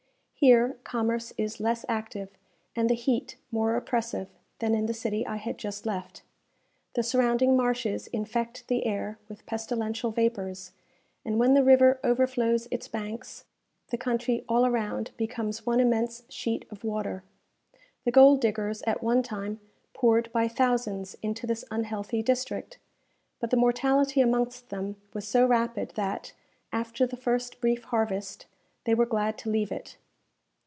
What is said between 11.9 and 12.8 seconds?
overflows